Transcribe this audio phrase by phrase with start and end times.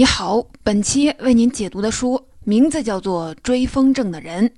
[0.00, 4.48] 你好，本期为您解读的书名字叫做《追风筝的人》。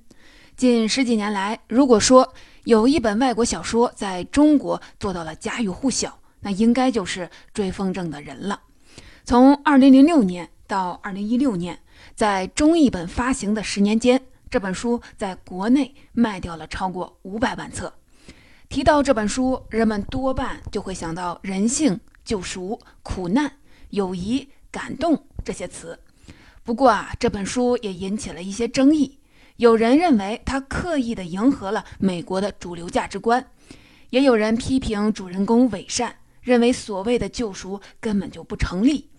[0.55, 8.61] 近十几年来，如果说有一本外国小说在中国做到了家喻户晓，那应该就是《追风筝的人》了。
[9.25, 11.77] 从2006年到2016年，
[12.15, 17.93] 在中译本发行的十年间，这本书在国内卖掉了超过五百万册。
[18.69, 23.51] 提到这本书，人们多半就会想到人性、救赎、苦难、
[23.89, 24.47] 友谊。
[24.73, 25.99] 感动这些词，
[26.63, 29.19] 不过啊，这本书也引起了一些争议。
[29.57, 33.45] 有人认为他刻意的迎合了美国的主流价值观，
[34.09, 39.09] 也有人批评主人公伪善，认为所谓的救赎根本就不成立。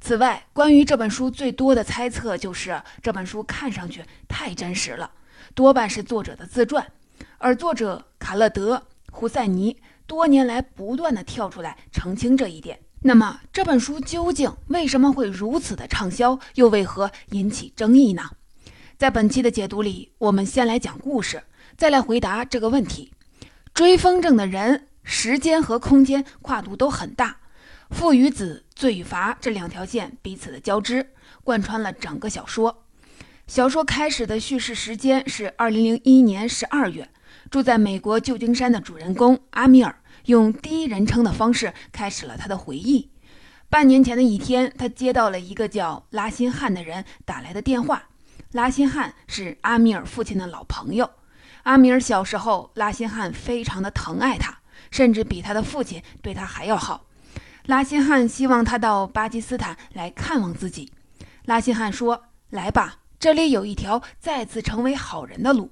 [0.00, 5.10] 此外，关于这本书最多的猜测就是这本书看上去太真实了，
[5.54, 6.86] 多半是作者的自传，
[7.38, 8.76] 而作者卡勒德·
[9.12, 12.78] 胡塞尼多年来不断的跳出来澄清这一点。
[13.02, 18.30] 那么这本书究竟为什么会如此的畅销，又为何引起争议呢？
[18.96, 21.44] 在本期的解读里，我们先来讲故事，
[21.76, 23.12] 再来回答这个问题。
[23.72, 27.36] 追风筝的人，时间和空间跨度都很大，
[27.90, 31.10] 父与子、罪与罚这两条线彼此的交织，
[31.44, 32.82] 贯穿了整个小说。
[33.46, 37.08] 小说开始的叙事时间是二零零一年十二月，
[37.48, 39.94] 住在美国旧金山的主人公阿米尔。
[40.28, 43.10] 用第一人称的方式开始了他的回忆。
[43.70, 48.08] 半年前的一天，他接到了一个叫拉辛汉的人打来的电话。
[48.52, 51.10] 拉辛汉是阿米尔父亲的老朋友。
[51.62, 54.58] 阿米尔小时候，拉辛汉非常的疼爱他，
[54.90, 57.06] 甚至比他的父亲对他还要好。
[57.64, 60.92] 拉辛汉希望他到巴基斯坦来看望自己。
[61.46, 65.70] 拉辛汉说：“来吧，这里有一条再次成为好人的路。”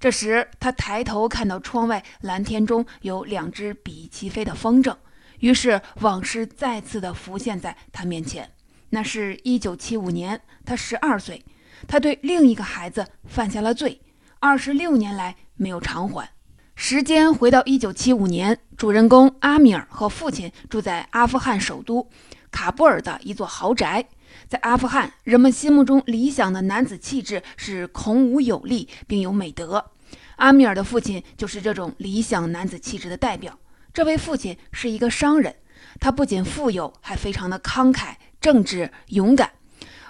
[0.00, 4.96] 这时，他抬头看到窗外蓝天中有两只比翼齐飞的风筝，
[5.40, 8.50] 于是往事再次的浮现在他面前。
[8.88, 11.44] 那是一九七五年，他十二岁，
[11.86, 14.00] 他对另一个孩子犯下了罪，
[14.38, 16.26] 二十六年来没有偿还。
[16.74, 22.08] 时间回到一九七五年，主人公阿米尔和父亲住在阿富汗首都
[22.50, 24.08] 喀布尔的一座豪宅。
[24.50, 29.92] 在阿富汗，人们心目中理想的男子气质是孔武有力，并有美德。
[30.38, 33.56] 阿米尔的父亲就是这种理想男子气质的代表。
[33.94, 35.54] 这位父亲是一个商人，
[36.00, 39.52] 他不仅富有，还非常的慷慨、正直、勇敢。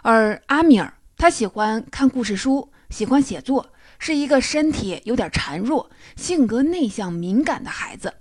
[0.00, 8.14] 而阿米尔，他喜欢看故事书，喜欢写作，是一个身体有点孱弱、性格内向敏感的孩子。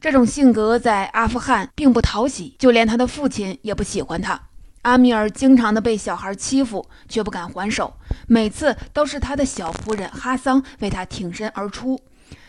[0.00, 4.40] 这种性格在阿富汗并不讨喜，就连他的父亲也不喜欢他。
[4.86, 7.92] 阿米尔经常的被小孩欺负，却不敢还手，
[8.28, 12.00] 每次都是他的小仆人哈桑为他挺身而出。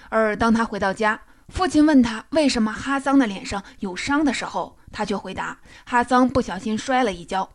[0.10, 7.50] 而当他回到家，父亲问他为什么哈桑的脸上有伤的时候，他却回答：“哈桑不小心摔了一跤。”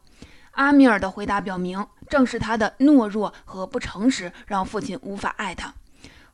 [0.59, 5.73] 阿米尔的回答表明，正是他的懦弱和不诚实让父亲无法爱他。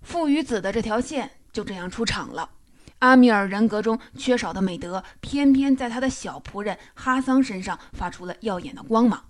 [0.00, 2.48] 父与子的这条线就这样出场了。
[3.00, 9.24] 阿米尔人格中缺少的美德，偏偏在他的小仆人哈桑身上发出了耀眼的光芒。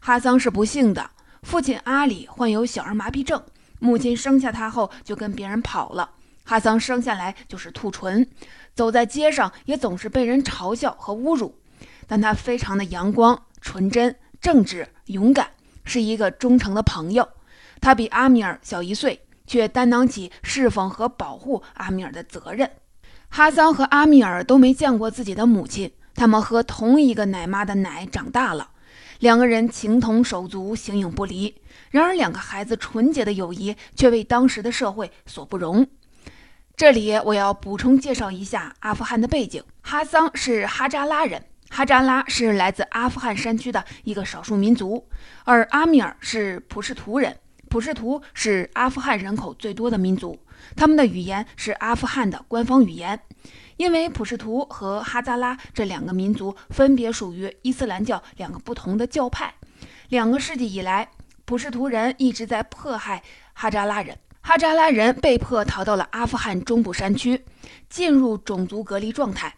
[0.00, 1.10] 哈桑是不幸的，
[1.42, 3.42] 父亲阿里患有小儿麻痹症，
[3.78, 6.10] 母亲生下他后就跟别人跑了。
[6.44, 8.28] 哈桑生下来就是兔唇，
[8.74, 11.58] 走在街上也总是被人嘲笑和侮辱。
[12.06, 15.52] 但他非常的阳光、纯真、正直、勇敢，
[15.84, 17.26] 是一个忠诚的朋友。
[17.80, 22.70] 他比阿米尔小一岁，却担当起侍奉和保护阿米尔的责任。
[23.36, 28.70] 哈桑和阿米尔都没见过自己的母亲，他们喝同一个奶妈的奶长大了，
[29.18, 31.52] 两个人情同手足，形影不离。
[31.90, 35.84] 然而，两个孩子纯洁的友谊却为当时的社会所不容。
[36.76, 45.08] 这里我要补充介绍一下阿富汗的背景：哈桑是哈扎拉人，哈扎拉是来自阿富汗山区的一个少数民族，
[45.42, 47.36] 而阿米尔是普什图人，
[47.68, 50.38] 普什图是阿富汗人口最多的民族。
[50.76, 53.20] 他们的语言是阿富汗的官方语言，
[53.76, 59.54] 因为普什图和哈扎拉这两个民族分别属于伊斯兰教两个不同的教派。
[60.08, 61.08] 两个世纪以来，
[61.44, 63.22] 普什图人一直在迫害
[63.52, 67.44] 哈扎拉人，哈扎拉人被迫逃到了阿富汗中部山区，
[67.88, 69.54] 进入种族隔离状态。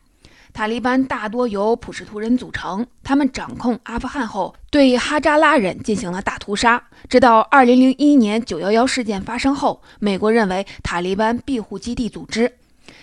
[0.56, 6.82] 塔利班大多由普什图人组成，他们掌控阿富汗后，对哈扎拉人进行了大屠杀。
[7.10, 12.50] 直到2001年911事件发生后，美国认为塔利班庇护基地组织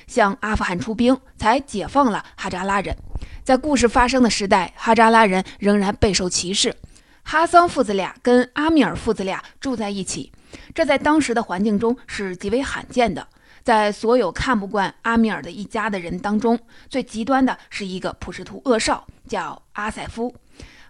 [0.07, 2.97] 向阿富汗出兵，才解放了哈扎拉人。
[3.43, 6.75] 在故事发生的时代，哈扎拉人仍然备受歧视。
[7.21, 10.31] 哈桑父子俩跟阿米尔父子俩住在一起，
[10.73, 13.27] 这在当时的环境中是极为罕见的。
[13.63, 20.35] 在所有看不惯阿米尔的一家的人当中，最极端的是一个普什图恶少，叫阿塞夫。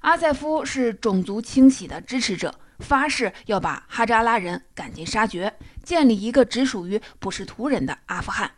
[0.01, 5.53] 阿塞夫是种族清洗的支持者，发誓要把哈扎拉人赶尽杀绝，
[5.83, 8.49] 建立一个只属于普什图人的阿富汗。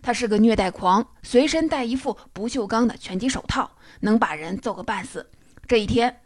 [0.00, 3.68] 他是个虐待狂，随身带一副不锈钢的拳击手套，
[4.00, 5.28] 能把人揍个半死。
[5.66, 6.20] 这一天，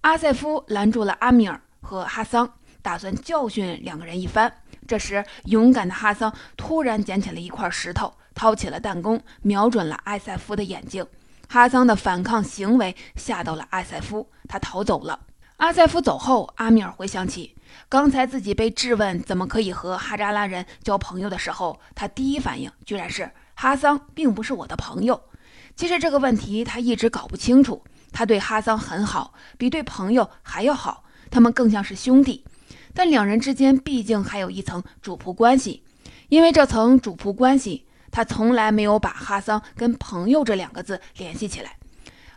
[0.00, 2.50] 阿塞夫拦住了阿米尔和哈桑，
[2.80, 4.50] 打算教训两个人一番。
[4.86, 11.06] 这时，勇敢的哈桑突然捡起了一块石头，掏起了弹弓，瞄准了艾塞夫的眼睛。
[11.48, 15.20] 哈桑的反抗行为吓到了艾塞夫，他逃走了。
[15.58, 17.56] 阿塞夫走后，阿米尔回想起
[17.88, 25.22] 刚才自己被质问怎么可以和哈扎拉人交朋友的时候，他第一反应居然是哈桑并不是我的朋友。
[25.74, 27.82] 其实这个问题他一直搞不清楚。
[28.12, 32.44] 他对哈桑很好，比对朋友还要好，他们更像是兄弟。
[32.96, 35.82] 但两人之间毕竟还有一层主仆关系，
[36.30, 37.86] 因为这层主仆关系。
[38.10, 41.76] 他从来没有把哈桑跟朋友这两个字联系起来。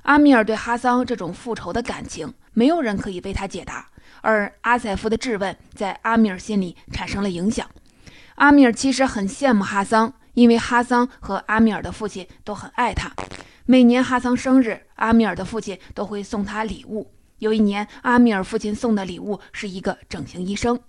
[0.01, 3.87] 阿米尔对哈桑这种复仇的感情，没有人可以为他解答。
[4.19, 7.65] 而阿塞夫的质问在阿米尔心里产生了影响。
[8.35, 13.09] 阿米尔其实很羡慕哈桑，因为哈桑和阿米尔的父亲都很爱他。
[13.65, 17.09] 每年哈桑生日，阿米尔的父亲都会送他礼物。
[17.39, 20.79] 有一年，阿米尔父亲送的礼物是一个整形医生。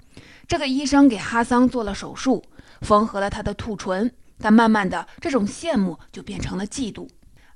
[0.47, 2.45] 这个医生给哈桑做了手术，
[2.83, 4.13] 缝合了他的兔唇。
[4.43, 7.09] 但慢慢的，这种羡慕就变成了嫉妒。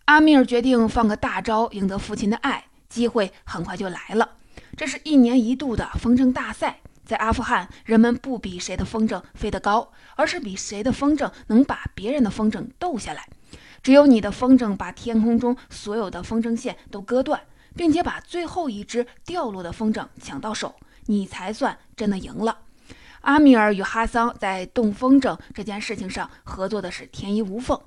[0.04, 2.66] 阿米尔决定放个大招，赢得父亲的爱。
[2.88, 4.36] 机会很快就来了，
[4.76, 6.78] 这是一年一度的风筝大赛。
[7.04, 13.26] 在阿富汗，人们不比谁的风筝飞得高，而是比谁的风筝能把别人的风筝逗下来。
[13.82, 17.40] 只有你的风筝把天空中所有的风筝线都割断，
[17.76, 20.74] 并且把最后一只掉落的风筝抢到手，
[21.06, 22.58] 你才算真的赢了。
[23.22, 27.80] 阿米尔与哈桑在动风筝这件事情上合作的是天衣无缝。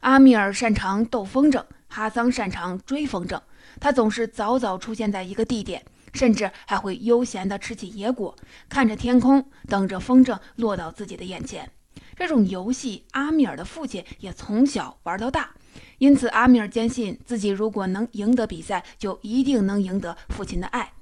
[0.00, 3.40] 阿米尔擅长斗风筝，哈桑擅长追风筝。
[3.78, 8.34] 他总是早早出现在一个地点，甚至还会悠闲地吃起野果，
[8.68, 11.70] 看着天空，等着风筝落到自己的眼前。
[12.16, 15.50] 这种游戏，阿米尔的父亲也从小玩到大，
[15.98, 20.92] 因此阿米尔坚信自己如果能赢得比赛，就一定能赢得父亲的爱。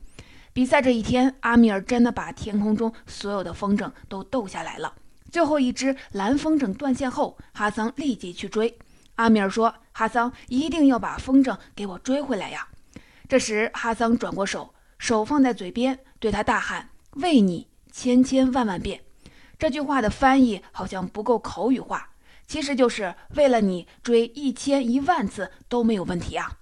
[0.53, 4.95] 比赛这一天，阿米尔真的把天空中所有的风筝都逗下来了。
[5.31, 8.79] 最后一只蓝风筝断线后，哈桑立即去追。
[9.17, 12.69] 阿米尔说：“哈桑一定要把风筝给我追回来呀！”
[13.29, 16.89] 这时，哈桑转过手，手放在嘴边，对他大喊
[17.21, 19.01] ：“为你千千万万遍。”
[19.59, 22.11] 这句话的翻译好像不够口语化，
[22.47, 26.53] 其实就是为了你追一千一万次都没有问题啊！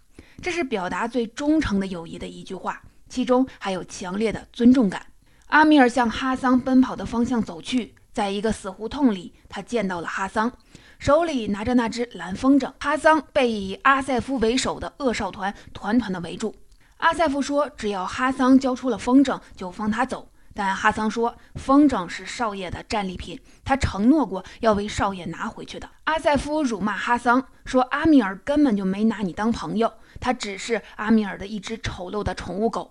[0.41, 2.83] 这是表达最忠诚的友谊的一句话。
[3.09, 5.07] 其中还有强烈的尊重感。
[5.47, 10.51] 阿米尔向哈桑奔跑的方向走去，在一个死胡同里，他见到了哈桑，
[10.99, 12.73] 手里拿着那只蓝风筝。
[12.81, 16.57] 哈桑被以阿塞夫为首的恶少团团团的围住。
[16.97, 32.91] 阿塞夫说：“只要哈桑交出了风筝，就放他走。”但哈桑说：“风筝是少爷的战利品，他承诺过要为少爷拿回去的。”阿塞夫辱骂哈桑说：“阿米尔根本就没拿你当朋友。”他只是阿米尔的一只丑陋的宠物狗，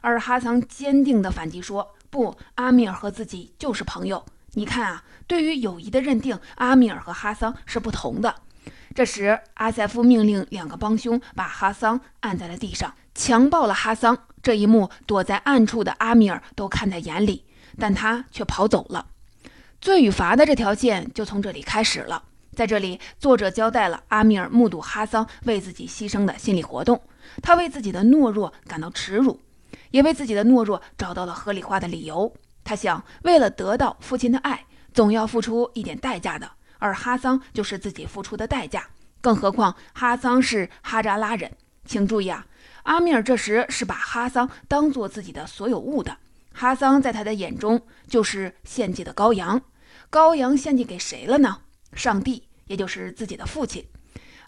[0.00, 4.24] 而哈桑坚定地反击说：“不，阿米尔和自己就是朋友。
[4.54, 8.34] 你看啊，对于友谊的认定，阿米尔和哈桑是不同的。”
[8.94, 14.16] 这时，阿塞夫命令两个帮凶把哈桑按在了地上，强暴了哈桑。
[14.42, 17.44] 这一幕，躲在暗处的阿米尔都看在眼里，
[17.78, 19.06] 但他却跑走了。
[19.80, 22.24] 罪与罚的这条线就从这里开始了。
[22.54, 27.00] 在这里，作者交代了阿米尔目睹哈桑为自己牺牲的心理活动。
[27.40, 29.40] 他为自己的懦弱感到耻辱，
[29.90, 32.34] 也为自己的懦弱找到了合理化的理由。
[32.64, 38.88] 他想，为了得到父亲的爱，总要付出一点代价的，而哈桑就是自己付出的代价。
[39.20, 41.50] 更何况，哈桑是哈扎拉人。
[41.84, 42.46] 请注意啊，
[42.82, 46.16] 阿米尔这时是把哈桑当做自己的所有物的。
[46.52, 49.60] 哈桑在他的眼中就是献祭的羔羊。
[50.10, 51.58] 羔羊献祭给谁了呢？
[51.94, 53.86] 上帝，也就是自己的父亲，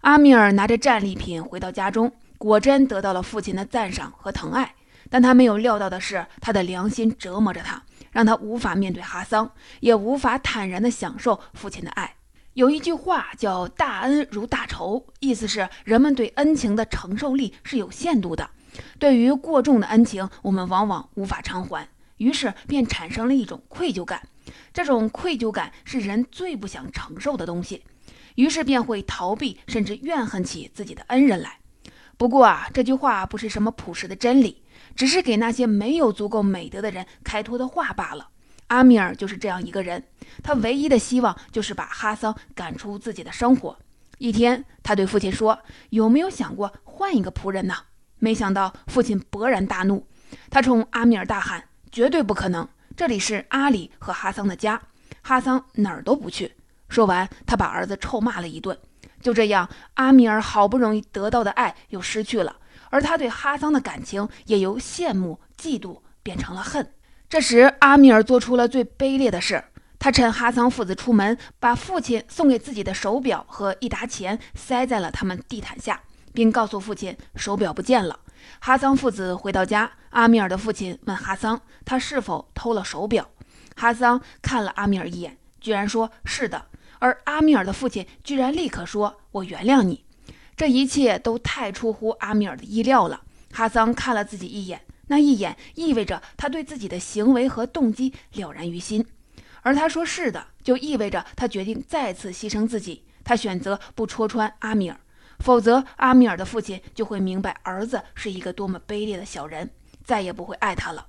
[0.01, 4.75] 阿米尔拿着战利品回到家中，果真得到了父亲的赞赏和疼爱。
[5.11, 9.51] 但他没有料到的是，他的良心折磨着他，让他无法面对哈桑，
[9.81, 12.17] 也无法坦然地享受父亲的爱。
[12.55, 18.49] 有一句话叫“大恩如大仇”，意思是人们对恩情的承受力是有限度的。
[19.01, 24.23] 对于过重的恩情，我们往往无法偿还，于是便产生了一种愧疚感。
[24.73, 27.83] 这种愧疚感是人最不想承受的东西，
[28.37, 31.59] 于是便会逃避，甚至怨恨起自己的恩人来。
[32.17, 34.63] 不过啊，这句话不是什么朴实的真理，
[34.95, 38.29] 只是给那些没有足够美德的人开脱的话罢了。
[38.69, 40.03] 阿米尔就是这样一个人，
[40.43, 43.79] 他唯一的希望就是把哈桑赶出自己的生活。
[44.19, 45.59] 一天，他对父亲说
[45.91, 47.75] ：“有没有想过换一个仆人呢？”
[48.19, 50.07] 没想到父亲勃然大怒，
[50.51, 52.67] 他冲阿米尔大喊：“绝对不可能！
[52.97, 54.81] 这里是阿里和哈桑的家，
[55.23, 56.53] 哈桑哪儿都不去。”
[56.89, 58.79] 说完，他把儿子臭骂了一顿。
[59.21, 62.57] 就这样，阿米尔好不容易得到的爱又失去了，
[62.91, 66.93] 而他对哈桑的感情也由羡慕、嫉妒变成了恨。
[67.35, 69.65] 这时，阿米尔做出了最卑劣的事。
[69.99, 76.01] 他趁哈桑父子出门，把父亲送给自己的手表和一沓钱塞在了他们地毯下，
[76.33, 78.21] 并告诉父亲手表不见了。
[78.61, 83.29] 哈桑父子回到家，阿米尔的父亲问哈桑，他是否偷了手表？
[83.75, 86.67] 哈桑看了阿米尔一眼，居然说是的。
[87.01, 90.05] 而阿米尔的父亲居然立刻说：“我原谅你。”
[90.55, 93.23] 这一切都太出乎阿米尔的意料了。
[93.53, 99.05] 哈桑看了自己一眼，那一眼意味着他对自己的行为和动机了然于心。
[99.63, 103.05] 而他说是的，就意味着他决定再次牺牲自己。
[103.25, 105.01] 他选择不戳穿阿米尔，
[105.39, 109.71] 否则阿米尔的父亲就会明白儿子是一个多么卑劣的小人，
[110.05, 111.07] 再也不会爱他了。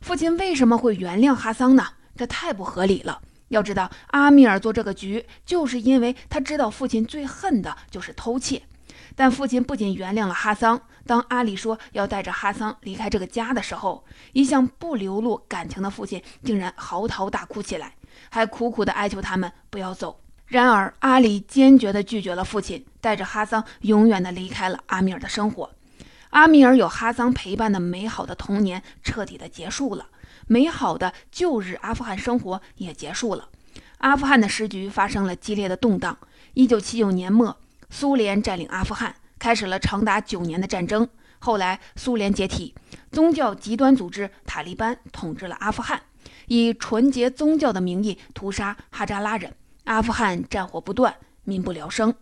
[0.00, 1.84] 父亲为什么会原谅哈桑呢？
[2.16, 3.20] 这太不合理了。
[3.48, 8.62] 要知道，阿米尔做这个局，就是因为他知道父亲最恨的就是偷窃。
[9.16, 14.04] 但父亲不仅原谅了哈桑，当阿里说要带着哈桑离开这个家的时候，
[14.34, 17.94] 一向不流露感情的父亲竟然嚎啕大哭起来，
[18.28, 20.20] 还苦苦地哀求他们不要走。
[20.46, 25.70] 然而，阿里坚决地拒绝了父亲，带着哈桑永远地离开了阿米尔的生活。
[26.30, 30.06] 阿米尔有哈桑陪伴的美好的童年彻底地结束了。
[30.46, 33.48] 美好的旧日阿富汗生活也结束了，
[33.98, 36.16] 阿富汗的时局发生了激烈的动荡。
[36.54, 37.56] 一九七九年末，
[37.90, 41.08] 苏联占领阿富汗，开始了长达九年的战争。
[41.38, 42.74] 后来，苏联解体，
[43.12, 46.02] 宗教极端组织塔利班统治了阿富汗，
[46.46, 51.14] 以纯洁宗教的名义屠杀哈扎拉人，阿富汗战火不断，
[51.44, 52.14] 民不聊生。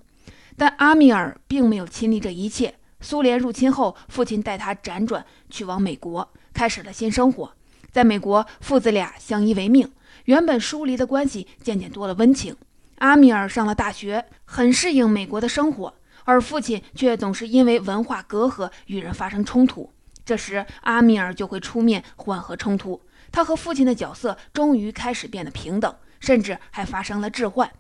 [0.57, 2.75] 但阿米尔并没有亲历这一切。
[3.01, 7.55] 苏联入侵后，父亲带他辗转去往美国，开始了新生活。
[7.91, 9.93] 在美国，父子俩相依为命，
[10.25, 12.57] 原本疏离的关系渐渐多了温情。
[13.05, 15.93] 阿米尔上了大学，很适应美国的生活，
[16.25, 19.93] 而父亲却总是因为文化隔阂与人发生冲突。
[20.25, 23.03] 这时，阿米尔就会出面缓和冲突。
[23.31, 27.71] 他和父亲的角色终于开始变得平等，甚至还发生了置换。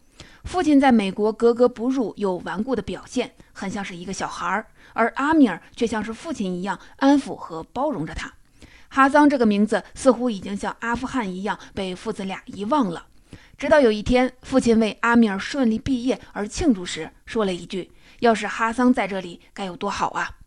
[0.45, 8.31] 父亲在美国格格不入又顽固的表现，很像是一个小孩儿，而阿米尔却像是父亲一样安抚和包容着他。
[8.91, 13.07] 哈桑这个名字似乎已经像阿富汗一样被父子俩遗忘了。
[13.57, 20.39] 直到有一天，父亲为阿米尔顺利毕业而庆祝时，说了一句：“要是哈桑在这里，该有多好啊！”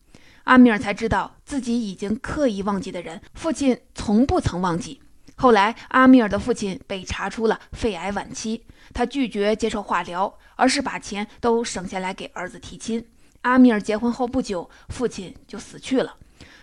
[0.43, 5.01] 阿米尔才知道自己已经刻意忘记的人，父亲从不曾忘记。
[5.35, 13.05] 后来，阿米尔的父亲被查出了肺癌晚期，他拒绝接受化疗，而是把钱都省下来给儿子提亲。
[13.41, 16.15] 阿米尔结婚后不久，父亲就死去了。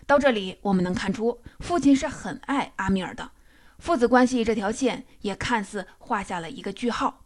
[0.06, 3.30] 到这里，我们能看出父亲是很爱阿米尔的，
[3.78, 7.20] 父子关系这条线也看似画下了一个句号。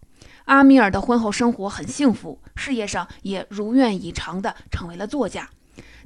[0.47, 5.49] 阿米尔的婚后生活很幸福，事业上也如愿以偿地成为了作家，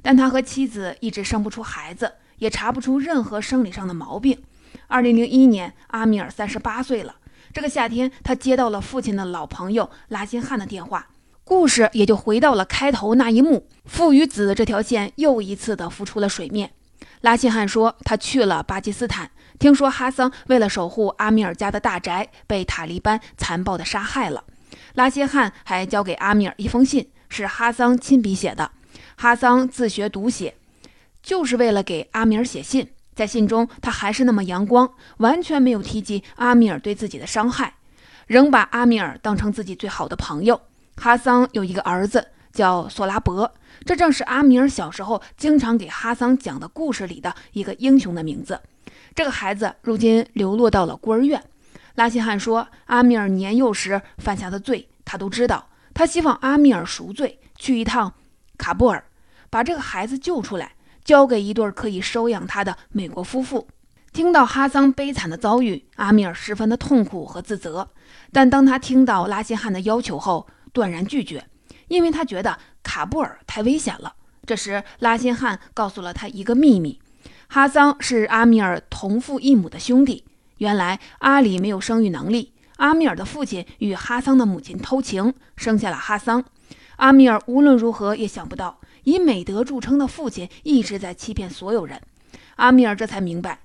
[0.01, 4.43] 但他和妻子一直生不出孩子，也查不出任何生理上的毛病。
[4.87, 7.15] 二零零一年，阿米尔三十八岁了，
[7.53, 11.07] 这个夏天，他接到了父亲的老朋友拉辛汉的电话。
[11.45, 16.71] 故事也就回到了开头那一幕，父与子这条线又一次的浮出了水面。
[17.23, 24.43] 拉希汉说，他去了巴基斯坦，听说哈桑为了守护阿米尔家的大宅，被塔利班残暴地杀害了。
[24.95, 28.69] 拉希汉还交给阿米尔一封信，是哈桑亲笔写的。
[29.15, 30.55] 哈桑自学读写，
[31.21, 32.89] 就是为了给阿米尔写信。
[33.15, 37.75] 在信中，他还是那么阳光，完全没有提及阿米尔对自己的伤害，
[38.27, 40.59] 仍把阿米尔当成自己最好的朋友。
[40.97, 43.49] 哈桑有一个儿子叫索拉伯，
[43.85, 48.59] 这正是阿米尔小时候经常给哈桑讲的故事里的一个英雄的名字。
[49.13, 51.43] 这个孩子如今流落到了孤儿院。
[51.95, 58.13] 拉希汉说，阿米尔年幼时犯下的罪他都知道，他希望阿米尔赎罪，去一趟
[58.57, 59.03] 喀布尔，
[59.49, 60.71] 把这个孩子救出来，
[61.03, 63.67] 交给一对可以收养他的美国夫妇。
[64.11, 67.89] 听到哈桑悲惨的遭遇，阿米尔十分的痛苦和自责。
[68.31, 71.45] 但当他听到拉希汉的要求后，断然拒绝，
[71.89, 74.13] 因为他觉得卡布尔太危险了。
[74.45, 76.99] 这时，拉辛汉告诉了他一个秘密：
[77.47, 80.25] 哈桑是阿米尔同父异母的兄弟。
[80.57, 86.43] 原来，阿里没有生育能力，阿米尔的父亲与哈桑的母亲偷情，生下了哈桑。
[86.97, 92.01] 阿米尔无论如何也想不到，以美德著称的父亲一直在欺骗所有人。
[92.57, 93.61] 阿米尔这才明白，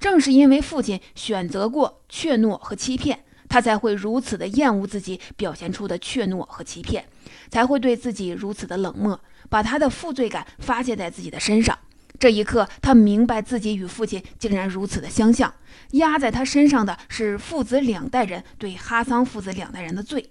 [0.00, 3.24] 正是因为父亲选择过怯懦和欺骗。
[3.52, 7.04] 他才会如此的厌恶自己表现出的怯懦和欺骗，
[7.50, 11.78] 才会对自己如此的冷漠，把他的负罪感发泄在自己的身上。
[12.18, 15.52] 这一刻，他明白自己与父亲竟然如此的相像。
[15.90, 20.30] 压在他身上的是父子两代人对哈桑父子两代人的罪。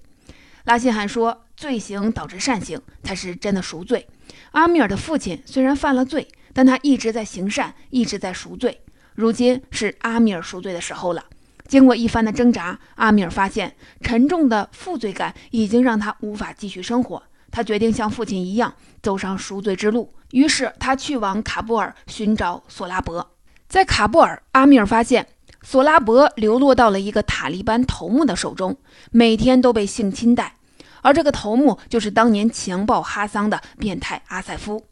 [0.64, 4.08] 拉辛罕说：“罪行导致善行，才是真的赎罪。”
[4.54, 8.82] 阿米尔的父亲虽然犯了罪，但他一直在行善，一直在赎罪。
[9.14, 11.24] 如今是阿米尔赎罪的时候了。
[11.72, 17.24] 经过一番的挣扎，阿米尔发现沉重的负罪感已经让他无法继续生活。
[17.50, 20.14] 他决定像父亲一样走上赎罪之路。
[20.32, 23.32] 于是他去往卡布尔寻找索拉伯。
[23.70, 25.26] 在卡布尔，阿米尔发现
[25.64, 28.76] 索拉伯流落到了一个塔利班头目的手中，
[29.12, 30.56] 每天都被性侵带。
[31.02, 34.84] 而这个头目就是当年强暴哈桑的变态阿塞夫。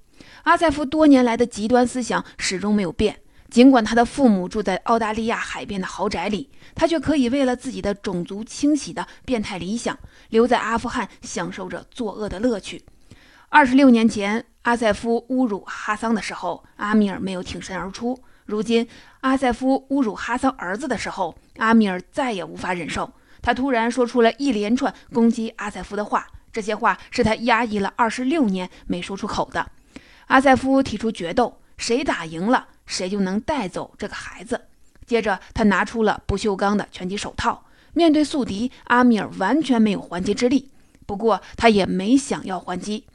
[0.44, 3.20] 阿塞夫多年来的极端思想始终没有变。
[3.50, 9.98] 尽管他的父母住在澳大利亚海边的豪宅里，他却可以为了自己的种族清洗的变态理想，
[10.30, 12.84] 留在阿富汗享受着作恶的乐趣。
[13.50, 18.16] 二十六年前，阿塞夫侮辱哈桑的时候，阿米尔没有挺身而出；
[18.46, 18.88] 如今，
[19.22, 23.12] 阿塞夫侮辱哈桑儿子的时候，阿米尔再也无法忍受。
[23.42, 29.72] 他突然说出了一连串攻击阿塞夫的话，这些话是他压抑了二十六年没说出口的。
[30.28, 32.68] 阿塞夫提出决斗，谁打赢了？
[32.90, 34.60] 谁就能带走这个孩子。
[35.06, 37.66] 接着，他拿出了不锈钢的拳击手套。
[37.94, 40.70] 面对宿敌，阿米尔完全没有还击之力。
[41.06, 43.06] 不过，他也没想要还击。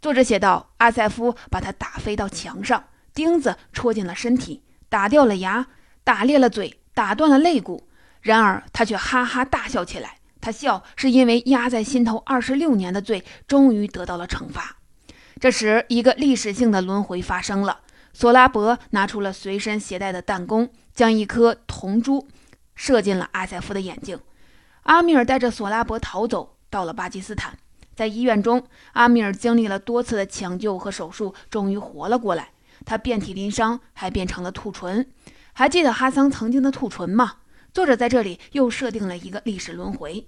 [0.00, 5.66] 作者写道：“阿塞夫把他打飞到墙上，钉子戳进了身体，打掉了牙，
[6.02, 7.88] 打裂了嘴，打断了肋骨。
[8.20, 10.18] 然而，他却哈哈大笑起来。
[10.40, 14.76] 他笑是因为压在心头二十六年的罪终于得到了惩罚。
[15.40, 17.82] 这时，一个历史性的轮回发生了。”
[18.14, 22.26] 索拉伯拿出了随身携带的弹弓，将一颗铜珠
[22.76, 24.18] 射进了阿塞夫的眼睛。
[24.84, 27.58] 阿米尔带着索拉伯逃走，到了巴基斯坦。
[27.96, 32.50] 在医院中，阿米尔经历了多次的抢救和手术，终于活了过来。
[32.86, 35.06] 他遍体鳞伤，还变成了兔唇。
[35.52, 37.34] 还记得哈桑曾经的兔唇吗？
[37.72, 40.24] 作者在这里又设定了一个历史轮回。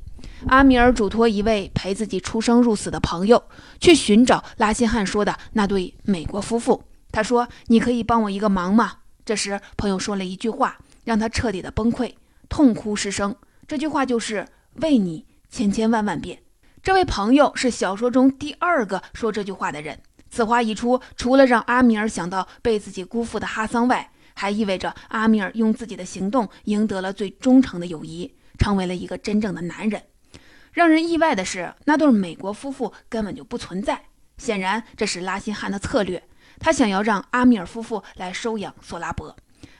[0.48, 3.44] 阿米尔嘱托一位陪自己出生入死的朋友，
[3.80, 6.82] 去寻找拉辛汉说的那对美国夫妇。
[7.16, 12.12] 他说：“你可以帮我一个忙吗？”这时，朋友说了一句话，让他彻底的崩溃，
[12.46, 13.34] 痛哭失声。
[13.66, 14.46] 这句话就是
[14.82, 16.42] “为你千千万万遍”。
[16.84, 19.98] 这位朋友是小说中第二个说这句话的人。
[20.28, 30.02] 此话一出，除了让阿米尔想到被自己辜负的哈桑外，还意味着阿米尔用自己的行动赢得了最忠诚的友谊，成为了一个真正的男人。
[30.70, 34.02] 让人意外的是，那对美国夫妇根本就不存在。
[34.36, 36.22] 显然，这是拉辛汉的策略。
[36.58, 39.34] 他想要让阿米尔夫妇来收养索拉伯。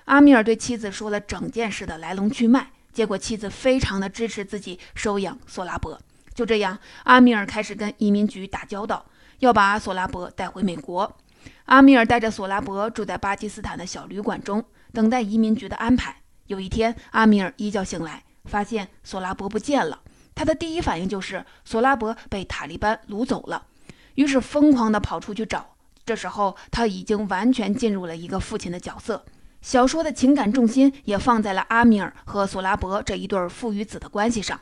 [0.06, 6.00] 阿米尔对妻子说了整件事的来龙去脉，结果妻子非常的支持自己收养索拉伯。
[6.34, 9.04] 就这样，阿米尔开始跟移民局打交道，
[9.38, 11.16] 要把索拉伯带回美国。
[11.64, 16.16] 阿米尔带着索拉伯住在巴基斯坦的小旅馆中，等待移民局的安排。
[16.46, 20.00] 有一天，阿米尔一觉醒来，发现索拉伯不见了。
[20.34, 23.66] 他的第一反应就是索拉伯被塔利班掳走了，
[24.14, 25.75] 于是疯狂地跑出去找。
[26.06, 29.24] 这时候，他已经完全进入了一个父亲的角色。
[29.60, 34.60] 小说的情感重心也放在了阿米尔和索拉伯这一对父与子的关系上。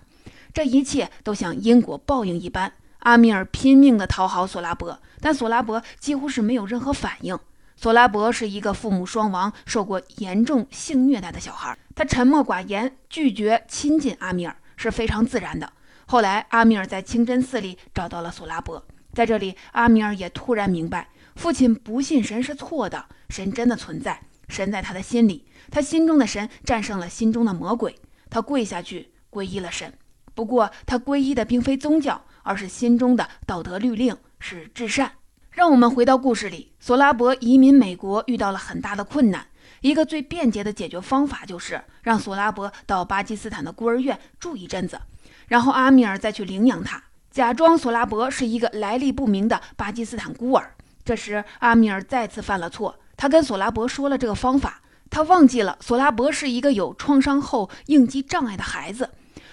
[0.54, 2.72] 这一切都像因果报应一般。
[3.00, 7.38] 阿米尔拼命地讨好索拉伯，但索拉伯几乎是没有任何反应。
[7.76, 15.70] 索拉伯是一个父母双亡、受过严重性虐待的小孩，他沉默寡言，拒绝亲近阿米尔是非常自然的。
[16.06, 21.08] 后来，阿米尔在清真寺里找到了索拉伯，在这里，阿米尔也突然明白。
[21.34, 27.94] 父亲不信神是错的，神真的存在，神在他的心里，他心中的神战胜了心中的魔鬼，
[28.30, 29.92] 他跪下去皈依了神。
[30.34, 35.12] 不过，他皈依的并非宗教，而是心中的道德律令，是至善。
[35.50, 39.46] 让我们回到故事里，索拉伯移民美国遇到了很大的困难，
[39.80, 45.00] 一个最便捷的解决方法就是让索拉伯到巴基斯坦的孤儿院住一阵子，
[45.46, 50.74] 然后阿米尔再去领养他，假装索拉伯是一个来历不明的巴基斯坦孤儿。
[51.04, 52.98] 这时，阿米尔再次犯了错。
[53.16, 59.10] 他跟索拉伯说了这个方法，他忘记了索拉伯是一个有创伤后应激障碍的孩子，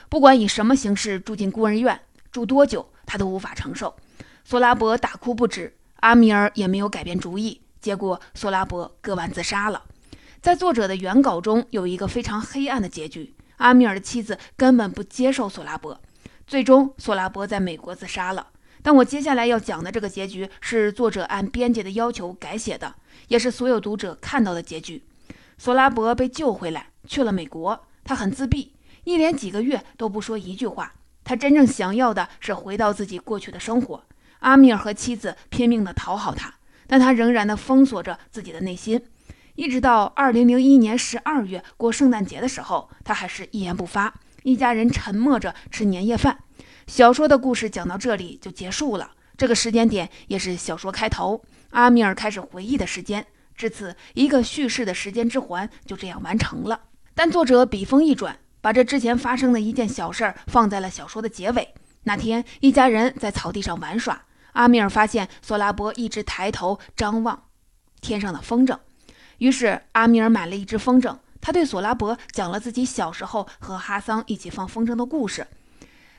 [0.10, 2.00] 不管以什么形式住进孤儿院，
[2.32, 3.96] 住多久，他都无法承受。
[4.44, 7.62] 索拉伯大哭不止，阿米尔也没有改变主意。
[7.80, 9.84] 结果，索拉伯割腕自杀了。
[10.42, 16.00] 在作者的原稿中有一个非常黑暗的结局：阿米尔的妻子根本不接受索拉伯，
[16.48, 18.48] 最终索拉伯在美国自杀了。
[18.84, 22.96] 但我接下来要讲的这个结局是作者按编辑的要求改写的，
[23.28, 25.04] 也是所有读者看到的结局。
[25.58, 27.86] 索拉伯被救回来，去了美国。
[28.04, 30.94] 他很自闭，一连几个月都不说一句话。
[31.24, 34.04] 他真正想要的是回到自己过去的生活。
[34.40, 36.56] 阿米尔和妻子拼命地讨好他，
[36.88, 39.00] 但他仍然地封锁着自己的内心。
[39.54, 46.40] 一直到二零零一年十二月过圣诞节的时候，他还是一言不发，一家人沉默着吃年夜饭。
[46.92, 53.26] 小说的故事讲到这里就结束了，这个时间点也是小说开头，阿米尔开始回忆的时间。
[53.56, 56.82] 至此，一个叙事的时间之环就这样完成了。
[57.16, 61.74] 但作者笔锋一转，把这之前发生的一件小事儿放在了小说的结尾。
[62.04, 67.44] 那天，一家人在草地上玩耍，阿米尔发现索拉伯一直抬头张望
[68.02, 68.78] 天上的风筝，
[69.38, 71.18] 于是阿米尔买了一只风筝。
[71.40, 75.48] 他对索拉伯讲了自己小时候和哈桑一起放风筝的故事，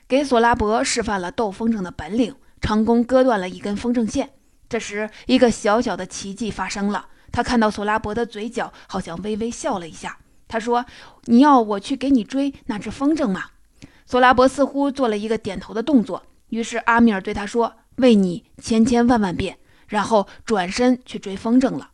[0.07, 4.31] 给索拉伯示范了斗风筝的本领，成功割断了一根风筝线。
[4.69, 7.07] 这时，一个小小的奇迹发生了。
[7.31, 10.17] 他看到索拉伯的嘴角好像微微笑了一下。
[10.47, 10.85] 他说
[11.25, 13.45] ：“你要我去给你追那只风筝吗？”
[14.05, 16.23] 索拉伯似乎做了一个点头的动作。
[16.49, 21.91] 于是阿米尔对他说：“为你千千万万遍。”然后转身去追风筝了。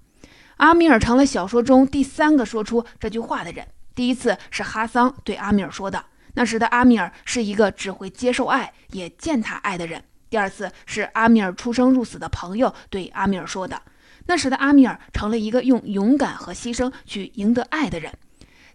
[0.58, 3.68] 阿米尔成了小说中第三个说出这句话的人。
[3.96, 6.06] 第一次是哈桑对阿米尔说的，
[6.40, 10.02] 那时的阿米尔是一个只会接受爱也践踏爱的人。
[10.30, 13.82] 第二次是阿米尔出生入死的朋友对阿米尔说的。
[14.26, 18.14] 那时的阿米尔成了一个用勇敢和牺牲去赢得爱的人。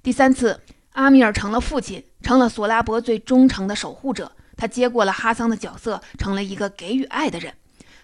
[0.03, 0.61] 第三次，
[0.93, 4.31] 阿米尔成了父亲，成了索拉伯最忠诚的守护者。
[4.59, 7.55] 他接过了哈桑的角色，成了一个给予爱的人。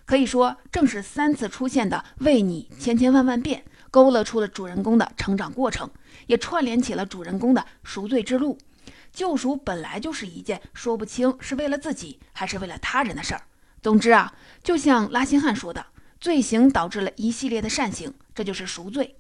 [0.07, 5.91] 可以说，正是三次出现的“为你千千万万遍”，勾勒出了主人公的成长过程，
[6.29, 8.57] 也串联起了主人公的赎罪之路。
[9.13, 13.43] 救赎本来就是一件说不清是为了自己还是为了他人的事儿。
[13.83, 15.87] 总之啊，就像拉辛汉说的。
[16.21, 19.17] 罪行导致了一系列的善行，这就是赎罪。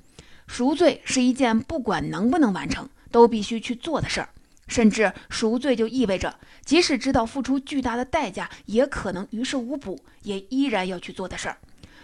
[0.46, 4.28] 赎罪是一件不管能不能完成都必须去做的事儿，
[4.68, 11.56] 甚至赎罪就意味着，即使知道付出巨大的代价，也可能于事无补，也依然要去做的事儿。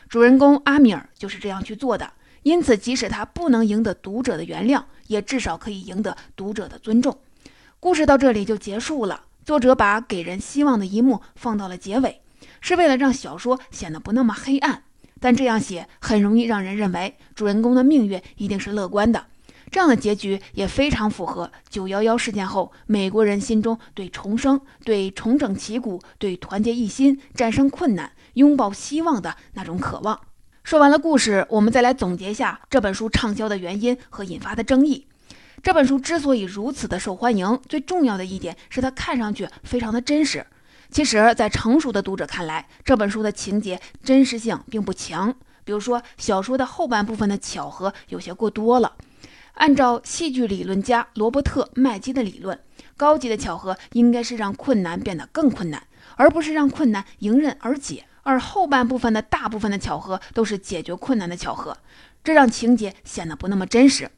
[0.09, 2.11] 主人公阿米尔就是这样去做的，
[2.43, 7.19] 因此即使他不能赢得读者的原谅，也至少可以赢得读者的尊重。
[7.87, 9.27] 故事到这里就结束了。
[9.45, 12.21] 作者把给人希望的一幕放到了结尾，
[12.61, 14.83] 是为了让小说显得不那么黑暗。
[15.21, 19.27] 但这样写很容易让人认为主人公的命运一定是乐观的，
[19.71, 30.21] 这样的结局也非常符合九幺幺事件后美国人心中对重生、对重整旗鼓、对团结一心、战胜困难、拥抱希望的那种渴望。
[30.65, 35.07] 说完了故事，我们再来总结一下这本书畅销的原因和引发的争议。
[35.67, 40.47] 这本书之所以如此的受欢迎，最重要的一点是它看上去非常的真实。
[40.93, 45.35] 其实，在成熟的读者看来，这本书的情节真实性并不强。
[45.65, 48.95] 比如说，小说的后半部分的巧合有些过多了。
[49.55, 52.57] 按照戏剧理论家罗伯特·麦基的理论，
[52.97, 55.83] 高级的巧合应该是让困难变得更困难，
[56.15, 58.05] 而不是让困难迎刃而解。
[58.23, 61.77] 而后半部分的大部分的巧合都是解决困难的巧合，
[62.23, 64.09] 这让情节显得不那么真实。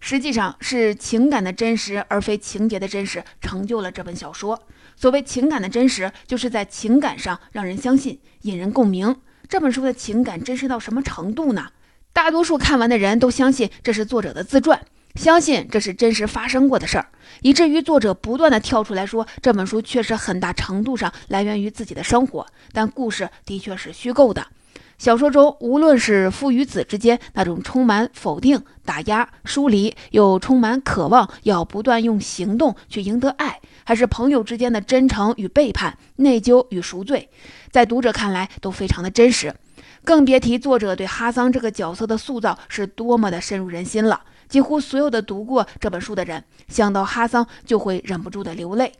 [0.00, 4.60] 实际上是情感的真实，而非情节的真实，成就了这本小说。
[4.96, 9.14] 所谓情感的真实，就是在情感上让人相信，引人共鸣。
[9.48, 11.68] 这本书的情感真实到什么程度呢？
[12.12, 14.80] 大多数看完的人都相信这是作者的自传，
[15.14, 17.08] 相信这是真实发生过的事儿，
[17.42, 24.46] 以至于作者不断的跳出来说，这本书确实很大程度上来源于自己的生活，但故事的确是虚构的。
[25.00, 37.30] 小说中，无论是父与子之间那种充满否定、打压、疏离，又充满渴望要不断用行动去赢得爱，还是朋友之间的真诚与背叛、内疚与赎罪，
[37.70, 39.54] 在读者看来都非常的真实。
[40.04, 44.20] 更别提作者对哈桑这个角色的塑造是多么的深入人心了。
[44.50, 48.92] 几乎所有的读过这本书的人，想到哈桑就会忍不住的流泪。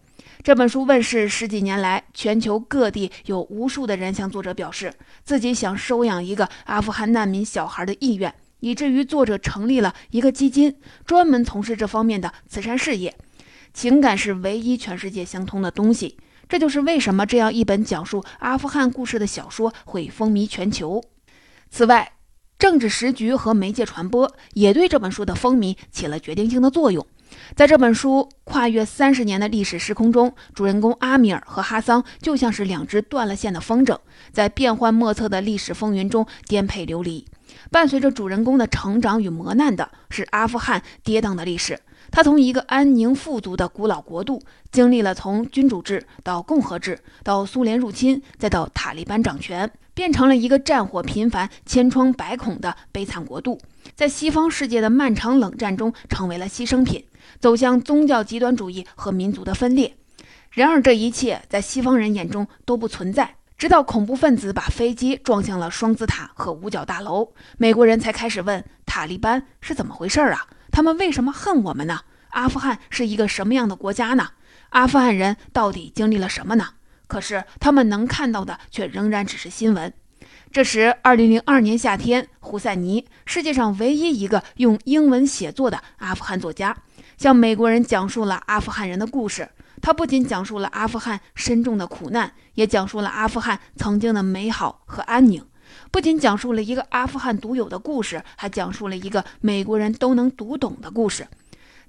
[0.42, 4.90] 这本书问世十几年来，全球各地有无数的人向作者表示
[5.22, 10.74] 自己想收养一个阿富汗难民小孩的意愿，以至于作者成立了一个基金，
[11.04, 13.14] 专门从事这方面的慈善事业。
[13.74, 16.16] 情感是唯一全世界相通的东西，
[16.48, 21.02] 这就是为什么这样一本讲述阿富汗故事的小说会风靡全球。
[21.68, 22.14] 此外，
[22.58, 27.06] 政治时局和媒介传播也对这本书的风靡起了决定性的作用。
[27.54, 33.98] 在这本书跨越三十年的历史时空中，主人公阿米尔和哈桑就像是两只断了线的风筝，
[34.32, 37.26] 在变幻莫测的历史风云中颠沛流离。
[37.70, 41.78] 伴随着主人公的成长与磨难的是阿富汗跌宕的历史。
[42.12, 53.60] 他从一个安宁富足的古老国度，经历了从君主制到共和制，到苏联入侵，再到塔利班掌权，变成了一个战火频繁、千疮百孔的悲惨国度。
[53.94, 57.04] 在西方世界的漫长冷战中，成为了牺牲品。
[57.38, 59.96] 走向宗教极端主义和民族的分裂。
[60.50, 63.36] 然而，这一切在西方人眼中都不存在。
[63.56, 70.46] 直到恐怖分子把飞机撞向了双子塔和五角大楼，美国人才开始问塔利班是怎么回事啊？
[70.72, 72.00] 他们为什么恨我们呢？
[72.30, 74.30] 阿富汗是一个什么样的国家呢？
[74.70, 76.68] 阿富汗人到底经历了什么呢？
[77.06, 79.92] 可是他们能看到的却仍然只是新闻。
[80.50, 86.76] 这时，二零零二年夏天，胡塞尼，世界上唯一一个用英文写作的阿富汗作家，
[87.20, 89.46] 向美国人讲述了阿富汗人的故事。
[89.82, 95.44] 他不仅讲述了阿富汗深重的苦难，也讲述了阿富汗曾经的美好和安宁。
[95.90, 101.28] 不仅讲述了一个阿富汗独有的故事，还讲述了一个美国人都能读懂的故事。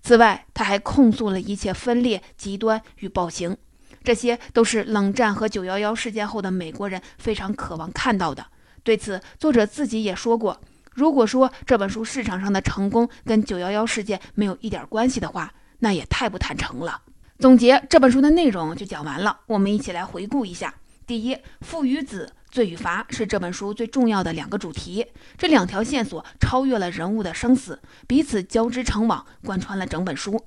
[0.02, 3.56] 此外，他还控诉了一切分裂、极端与暴行，
[4.04, 8.48] 这些都是冷战和九幺幺事件后的美国人非常渴望看到的。
[8.84, 10.60] 对此，作者自己也说过
[10.94, 17.02] ：“如果说这本书市场上的成功跟九幺幺事件没有一点关系的话，那也太不坦诚了。”
[17.40, 20.74] 总结这本书的内容就讲完了，我们一起来回顾一下：
[21.08, 22.34] 第一，父与子。
[22.52, 30.38] 罪与罚是这本书最重要的两个主题，这两条线索超越了人物的生死，彼此交织成网，贯穿了整本书。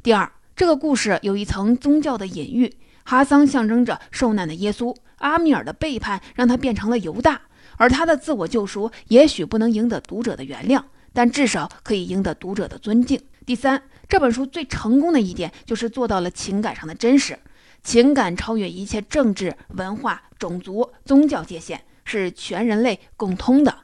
[0.00, 2.72] 第二，这个故事有一层宗教的隐喻，
[3.02, 7.40] 哈桑象征着受难的耶稣，阿米尔的背叛让他变成了犹大，
[7.80, 13.18] 而他的自我救赎也许不能赢得读者的原谅，但至少可以赢得读者的尊敬。
[13.46, 17.38] 第三，这本书最成功的一点就是做到了情感上的真实。
[17.82, 23.74] 情感超越一切政治、文化、种族、宗教界限，是全人类共通的。